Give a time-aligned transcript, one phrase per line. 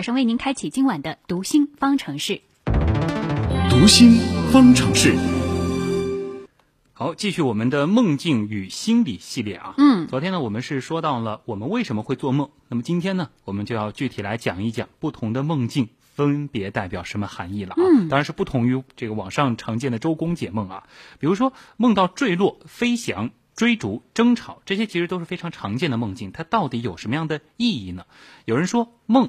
[0.00, 2.40] 马上为您开启今晚的读心方程式。
[3.68, 4.12] 读心
[4.50, 5.14] 方程式。
[6.94, 9.74] 好，继续我们的梦境与心理系列啊。
[9.76, 17.76] 嗯，昨天呢，我们是说到了我们为什么会做梦，那么今天呢，我们就要具体来讲一讲不同的梦境分别代表什么含义了啊。
[17.76, 20.84] 嗯当然是不同于这个网上常见的周公解梦啊。
[21.18, 23.28] 比如说梦到坠落、飞翔、
[23.60, 28.06] 追逐、争吵，这些其实都是非常常见的梦境，它到底有什么样的意义呢？
[28.46, 29.28] 有人说梦。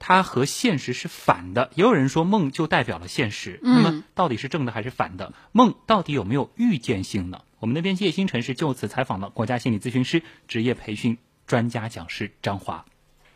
[0.00, 3.60] 它和现实是反的，也有人说梦就代表了现实。
[3.62, 5.32] 嗯那么到底是正的还是反的？
[5.52, 7.42] 梦到底有没有预见性呢？
[7.60, 12.84] 我们的编辑叶星辰是就此采访了国家心理咨询师、职业培训专家讲师张华。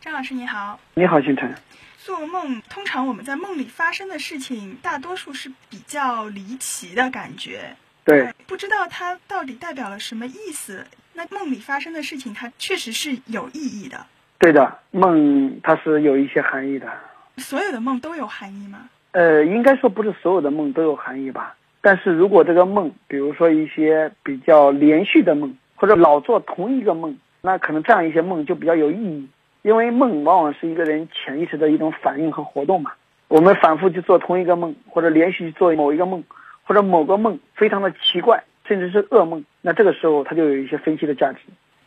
[0.00, 1.54] 张老师你好，你好，星辰。
[1.98, 10.84] 做梦通常我们在梦里发生的事情，大多数是比较离奇的感觉，对，不知道它到底代表了什么意思。
[11.14, 14.06] 那梦里发生的事情，它确实是有意义的。
[14.38, 16.88] 对的，梦它是有一些含义的。
[17.36, 18.88] 所有的梦都有含义吗？
[19.12, 21.54] 呃，应该说不是所有的梦都有含义吧。
[21.80, 29.28] 但是如果这个梦，比如说一些比较连续的梦，或者老做同一个梦，那可能这样一些梦就比较有意义。
[29.62, 32.92] 因为梦往往是一个人潜意识的一种反应和活动嘛。
[33.28, 36.22] 我们反复去做同一个梦，或者连续去做某一个梦，
[36.64, 41.40] 或者某个梦非常的奇怪，甚至是噩梦，那这个时候它就有一些分析的价值。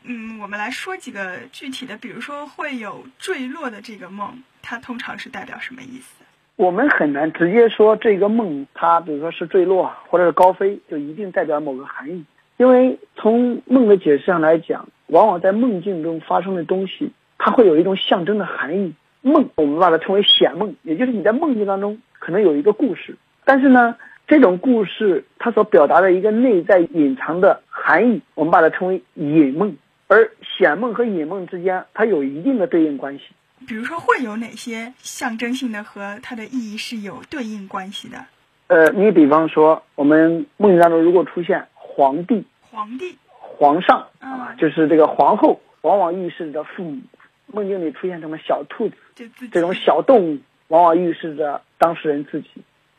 [0.03, 6.23] 嗯，我们来说几个具体的，比如说会有坠落的这个梦，它通常是代表什么意思？
[6.57, 12.23] 我们很难直接说这个梦，它比如说是坠落或者是高飞，就一定代表某个含义。
[12.57, 18.93] 因为从梦的解释上来讲，往往在梦境中发生的东西，它会有一种象征的含义。
[19.21, 29.75] 梦我们把它称为显梦，也就是你在梦境当中可能有一个故事，但是呢，这种故事它所表达的一个内在隐藏的含义，我们把它称为隐梦。
[30.07, 33.23] 而显梦和隐梦之间，它有一定的对应关系。
[33.67, 38.25] 比如说会有哪些象征性的和它的意义是有对应关系的？
[38.67, 47.01] 呃，你比方说，我们梦境当中如果出现皇帝、皇帝，皇上嗯啊，就是这个皇后，往往预示着父母。
[47.47, 48.95] 梦境里出现什么小兔子
[49.51, 52.49] 这种小动物，往往预示着当事人自己。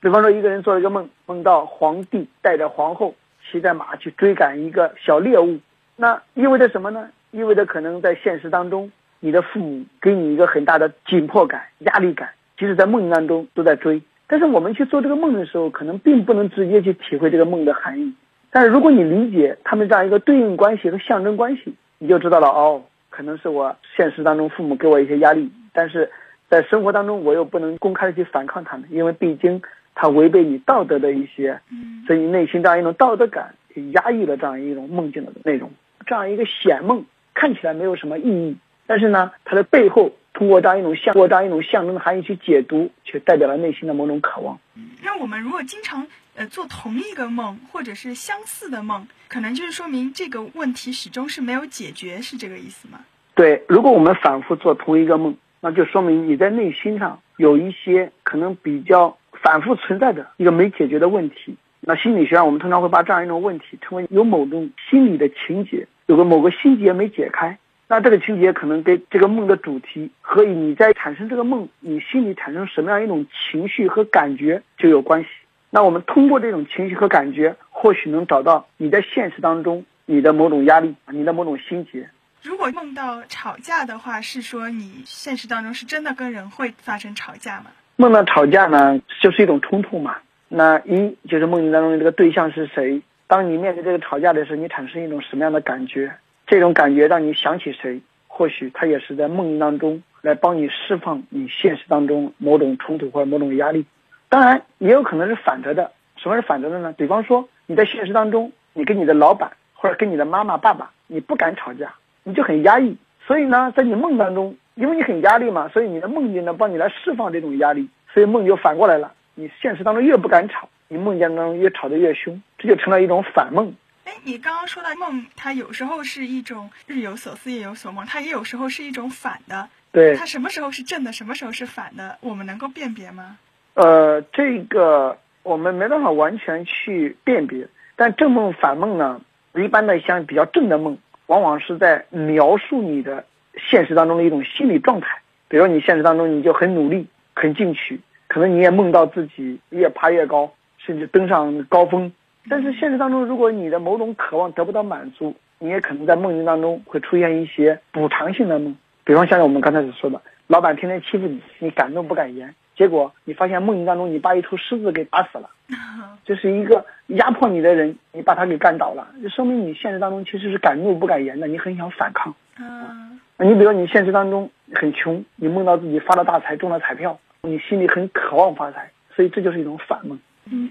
[0.06, 3.12] 比方说，一个人做了一个梦，梦到皇帝带着皇后
[3.50, 5.59] 骑着马去追赶一个小猎物，
[5.97, 7.09] 那意味着什么呢？
[7.33, 14.00] 意味着可能在现实当中，你的父母给你一个很大的紧迫感、压力感，即使在梦当中都在追。
[14.28, 18.15] 但是我们去做这个梦的时候，可能并不能直接去体会这个梦的含义。
[18.53, 22.81] 但是如果你理解他们这样一个对应关系和象征关系，你就知道了哦，
[23.11, 26.09] 可能是我现实当中父母给我一些压力，但是
[26.49, 29.61] 在生活当中我又不能公开的去反抗他们，因为毕竟
[29.97, 35.73] 它违背你道德的一些，嗯所以你内心这样一种道德感去压抑了这样一种梦境的内容。
[36.07, 38.56] 这样一个显梦看起来没有什么意义，
[38.87, 44.56] 但是呢，它的背后通过这样一种象，通过这样一种象征的含义去解读，却代表了内心的某种渴望。
[45.03, 46.06] 那我们如果经常
[46.37, 53.01] 呃做同一个梦，或者是相似的梦，可能就是说明这个问题始终是没有解决，是这个意思吗？
[53.35, 61.57] 对，如果我们反复做同一个梦，那就说明你在内心上有一些可能比较反复存在的一个没解决的问题。
[61.79, 67.56] 那心理学上，我们通常会把这样一种问题称为有某种心理的情节，有个某个心结没解开。
[67.87, 75.29] 那这个情节可能跟这个梦的主题和你在产生这个梦，你心里产生什么样一种情绪和感觉就有关系。
[75.71, 82.11] 那我们通过这种情绪和感觉，或许能找到你在现实当中你的某种压力，你的某种心结。
[82.43, 87.67] 如果梦到吵架的话，是说你现实当中是真的跟人会发生吵架吗？
[87.97, 90.17] 梦到吵架呢，就是一种冲突嘛。
[90.49, 93.03] 那一就是梦境当中的这个对象是谁？
[93.27, 96.12] 当你面对这个吵架的时候，你产生一种什么样的感觉？
[96.47, 98.01] 这种感觉让你想起谁？
[98.29, 103.85] 或许他也是在梦境当中来帮你释放你现实当中某种冲突或者某种压力。
[104.29, 105.91] 当然，也有可能是反着的。
[106.17, 106.93] 什么是反着的呢？
[106.99, 112.97] 比方说你在现实当中，你跟你的老板或者跟你的妈妈、爸爸，你不敢吵架，你就很压抑。
[113.27, 119.13] 所以呢，在你梦当中，因为你很压力嘛，所以你的梦境呢帮你来释放这种压力，所以梦就反过来了。
[119.35, 123.75] 你现实当中越不敢吵，你梦见当中越吵得越凶，这就成了一种反梦。
[124.07, 129.69] 哎，你刚刚说到梦，它有时候是一种日有所思夜有所梦，它也有时候是一种反的。
[129.93, 133.37] 对它，什么时候是正的，什么时候是反的，我们能够辨别吗？
[133.75, 139.21] 呃，这个我们没办法完全去辨别，但正梦反梦呢，
[139.55, 140.97] 一般的像比较正的梦，
[141.27, 143.27] 往往是在描述你的
[143.69, 145.21] 现实当中的一种心理状态。
[145.49, 152.11] 比如你现实当中你就很努力、很进取，可能你也梦到自己越爬越高，甚至登上高峰。
[152.49, 158.75] 但是现实当中，如果你的某种渴望得不到满足，你也可能在梦境当中会出现一些补偿性的梦。
[159.05, 165.50] 比方像我们刚才所说的，老板天天欺负你，你敢怒不敢言，结果你发现梦境当中你把一头狮子给打死了，
[166.25, 172.35] 这是一个压迫你的人，你把他给干倒了，就说明你现实当中其实是敢怒不敢言的，你很想反抗。
[172.56, 180.19] 啊你比如说你现实当中很穷，你梦到自己发了大财中了彩票，你心里很渴望发财，所以这就是一种反梦。
[180.50, 180.70] 嗯，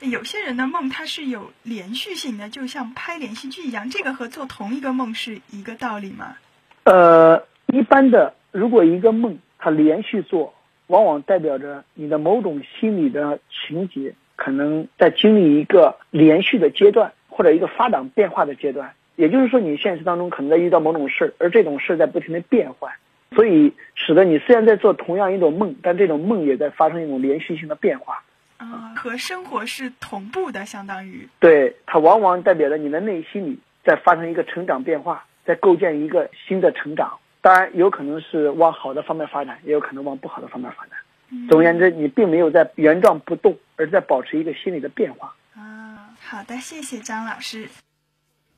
[0.00, 6.36] 那有些人的梦它是有连续性的，就像拍连续剧一样，这个和做同一个梦是一个道理吗？
[6.84, 10.54] 呃，一般的，如果一个梦它连续做，
[10.88, 18.92] 往往代表着你的某种心理的情节可能在经历一个连续的阶段，或者一个发展变化的阶段。
[19.16, 22.92] 也就是说，你现实当中可能在遇到某种事儿，而这种事儿在不停的变换，
[23.32, 28.22] 所以使得你虽然在做同样一种梦，但这种梦也在发生一种连续性的变化。
[28.56, 31.28] 啊、和生活是同步的，相当于。
[31.40, 37.18] 对，它往往代表着你的内心里在发生一个成长变化，在构建一个新的成长。
[37.40, 40.92] 当然，有可能是往好的方面发展，也有可能往不好的方面发展。
[41.30, 45.34] 嗯总而言之，你并没有在原状不动，而在保持一个心理的变化。
[45.54, 47.68] 啊，好的，谢谢张老师。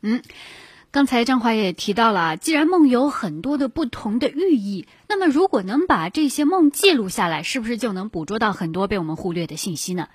[0.03, 0.21] 嗯，
[0.97, 10.09] 刚才张华也提到了，既然梦有很多的不同的寓意，那么如果能把这些梦记录下来，是不是就能捕捉到很多被我们忽略的信息呢？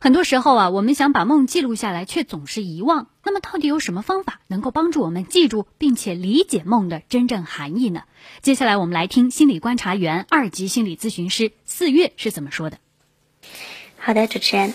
[0.00, 3.06] 很多时候啊，我们想把梦记录下来，却总是遗忘。
[3.22, 8.02] 那么，到底有什么方法能够帮助我们记住并且理解梦的真正含义呢？
[8.42, 12.78] 接下来，我们来听心理观察员、二级心理咨询师四月是怎么说的。
[13.98, 14.74] 好的，主持人，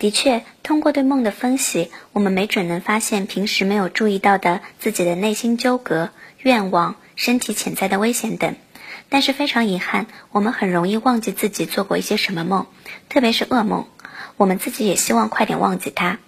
[0.00, 6.08] 的确，通过对梦的分析，我们没准能发现平时没有注意到的自己的内心纠葛、
[6.38, 8.56] 愿望、身体潜在的危险等。
[9.10, 12.66] 但是非常遗憾，我们很容易忘记自己做过一些什么梦，
[13.10, 13.88] 特别是噩梦。
[14.38, 16.18] 我们自己也希望快点忘记它。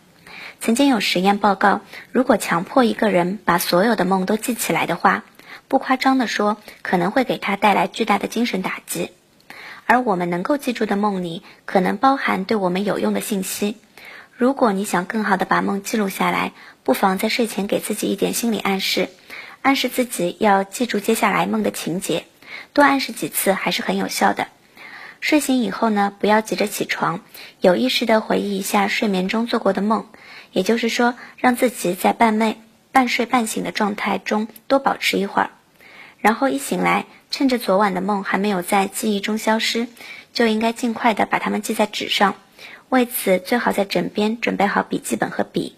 [0.61, 1.81] 曾经有实验报告，
[2.11, 5.25] 如果强迫一个人把所有的梦都记起来的话，
[5.69, 9.13] 不夸张地说，可能会给他带来巨大的精神打击。
[9.93, 13.77] 而我们能够记住的梦里，可能包含对我们有用的信息。
[14.35, 16.53] 如果你想更好的把梦记录下来，
[16.83, 19.11] 不妨在睡前给自己一点心理暗示，
[19.61, 22.25] 暗示自己要记住接下来梦的情节，
[22.73, 24.49] 多暗示几次还是很有效的。
[25.21, 27.21] 睡醒以后呢，不要急着起床，
[27.61, 30.07] 有意识的回忆一下睡眠中做过的梦，
[30.53, 32.57] 也就是说，让自己在半寐、
[32.93, 35.51] 半睡半醒的状态中多保持一会儿。
[36.23, 39.89] 然后一醒来，趁着昨晚的梦还没有在记忆中消失，
[40.33, 42.37] 就应该尽快的把它们记在纸上。
[42.89, 45.75] 为此，最好在枕边准备好笔记本和笔。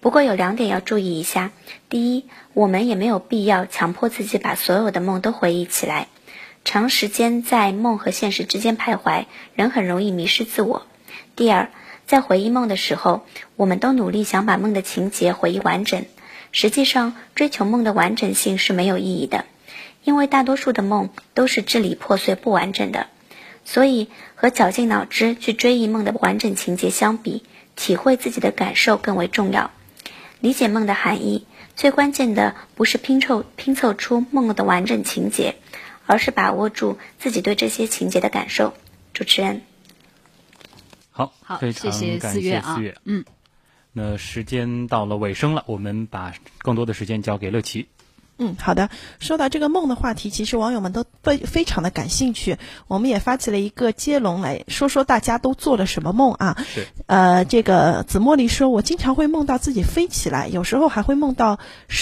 [0.00, 1.52] 不过有两点要注意一下：
[1.88, 6.08] 第一，我们也没有必要强迫自己把所有的梦都回忆起来。
[6.64, 10.86] 长时间在梦和现实之间徘徊，人很容易迷失自我。
[11.36, 11.70] 第二，
[12.04, 16.04] 在回忆梦的时候，我们都努力想把梦的情节回忆完整，
[16.50, 19.44] 实际上追求梦的完整性是没有意义的。
[20.08, 23.08] 因为大多数的梦都是支离破碎、不完整的，
[23.66, 27.44] 所以和绞尽脑汁去追忆梦的完整情节相比，
[27.76, 29.70] 体会自己的感受更为重要。
[30.40, 31.46] 理解梦的含义，
[31.76, 35.56] 最关键的不是拼凑拼凑出梦的完整情节，
[36.06, 38.72] 而是把握住自己对这些情节的感受。
[39.12, 39.60] 主持人，
[41.10, 43.26] 好，好，非谢谢常感四月啊。，嗯。
[43.92, 47.88] 那时间到了尾声了，我们把更多的时间交给乐琪。
[48.38, 48.88] 嗯，好的。
[49.18, 52.56] 说到这个梦的话题，其实网友们都非非常的感兴趣。
[52.86, 56.56] 我们也发起了一个接龙，来说说大家都做了什么梦啊？
[56.66, 56.86] 是。
[57.06, 61.58] 呃，这个紫茉莉说，我经常会梦到自己飞起来，有时候还会梦到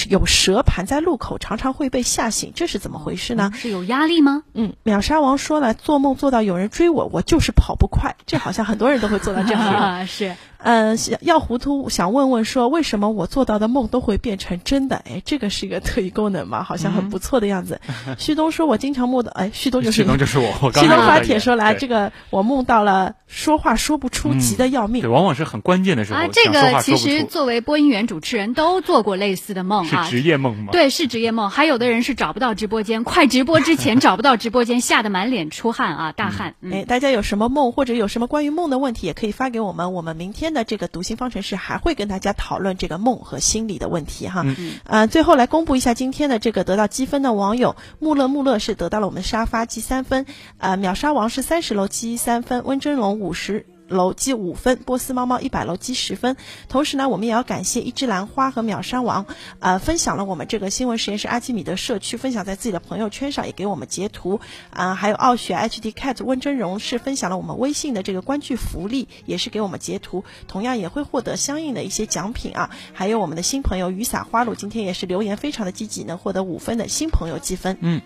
[0.09, 3.51] 有蛇盘在路口，常常会被吓醒，这是怎么回事呢？
[3.55, 4.43] 是有压力吗？
[4.53, 10.07] 嗯，秒杀王说了，做梦做到有人追我，我就是跑不快，这好像很多人都会做到这样。
[10.07, 10.37] 是。
[10.59, 14.97] 呃，要糊涂想问问说，为什么我做到的梦都会变成真的？
[14.97, 17.81] 哎，这个是一个特异功能嘛，好像很不错的样子。
[18.19, 25.03] 旭东说，我经常梦到，哎，旭东就是旭东就是我，我刚旭东发帖说来，这个我梦到了说话说不出，嗯急得要命。
[25.03, 30.09] 对，往往是很关键的时候，啊，这个其实作为播音员、主持人都做过类似的梦是啊。
[30.09, 30.69] 职业梦吗？
[30.73, 31.51] 对，是职业梦。
[31.51, 36.55] 还有的人是找不到直播间，快直播之前找不到直播间，吓得满脸出汗啊，大汗。
[36.61, 39.93] 嗯哎，大家有什么梦或者有什么关于梦的问题，也可以发给我们。
[39.93, 44.43] 我们明天的这个读心方程式还会跟大家讨论这个梦和心理的问题哈。
[44.45, 50.27] 嗯呃，最后来公布一下今天的这个得到积分的网友，穆勒穆勒是得到了我们沙发积三分，
[50.59, 53.67] 呃，秒杀王是三十楼积三分，温峥嵘五十。
[53.89, 56.37] 楼积五分，波斯猫猫一百楼积十分。
[56.69, 59.27] 同时呢，我们也要感谢一枝兰花和秒杀王，
[59.61, 64.41] 呃，分享了我们这个新闻实验室阿基米德社区，分享在自己的朋友圈上，也给我们截图。
[64.71, 72.71] 啊、还有傲雪 HD Cat 温真荣是分享了我们微信的这个观剧福利，也是给我们截图，同样也会获得相应的一些奖品啊。
[72.93, 77.79] 还有我们的新朋友雨洒花露，今天也是留言非常的积极，能获得五分的新朋友积分。
[77.81, 78.01] 嗯。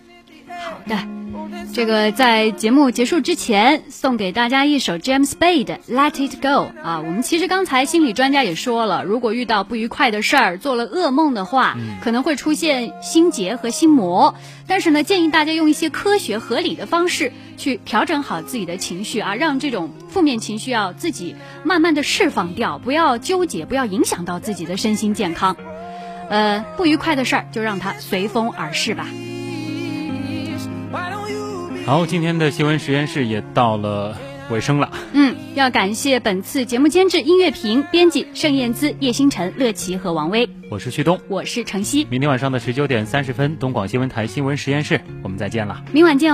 [0.47, 0.97] 好的，
[1.73, 6.47] 这个在节目结束之前，送给大家一首 James Bay 的《Let It Go》
[6.83, 6.99] 啊。
[6.99, 14.35] 我们其实刚才心理专家也说了，如果遇到不愉快的事儿，做了噩梦的话，可能会出现心结和心魔。
[14.67, 25.55] 但是呢，建议大家用一些科学合理的方式去调整好自己的情绪啊，让这种负面情绪要自己慢慢的释放掉，不要纠结，不要影响到自己的身心健康。
[26.29, 29.07] 呃，不愉快的事儿就让它随风而逝吧。
[31.83, 34.15] 好，今天的新闻实验室也到了
[34.49, 34.89] 尾声了。
[35.13, 40.47] 嗯，要感谢本次节目监制音乐评、编辑盛燕姿、叶星辰、乐琪和王威。
[40.69, 42.05] 我是旭东，我是程曦。
[42.09, 45.83] 明天晚上的十九点三十分，东广新闻台新闻实验室，我们再见了。
[45.91, 46.29] 明晚见哦。